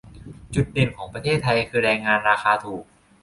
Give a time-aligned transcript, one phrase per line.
[0.53, 2.83] จุดเด่นของประเทศไทยคือแรงงานราคาถูก